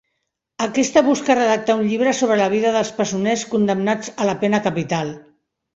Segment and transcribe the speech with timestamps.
[0.65, 5.19] Aquesta busca redactar un llibre sobre la vida dels presoners condemnats a la pena capital.